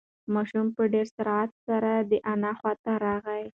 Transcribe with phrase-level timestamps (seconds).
[0.33, 3.43] ماشوم په ډېر سرعت سره د انا خواته راغی.